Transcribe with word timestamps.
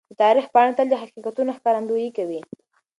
د 0.09 0.11
تاریخ 0.23 0.45
پاڼې 0.53 0.73
تل 0.77 0.87
د 0.89 0.95
حقیقتونو 1.03 1.55
ښکارندويي 1.57 2.09
کوي. 2.17 2.39